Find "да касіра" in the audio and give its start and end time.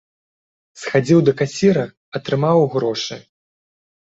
1.27-1.85